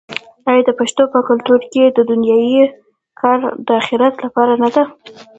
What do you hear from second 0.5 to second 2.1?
د پښتنو په کلتور کې د